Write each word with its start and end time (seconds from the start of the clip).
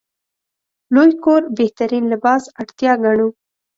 لوی 0.93 1.11
کور 1.23 1.41
بهترین 1.57 2.03
لباس 2.11 2.43
اړتیا 2.61 2.93
ګڼو. 3.03 3.27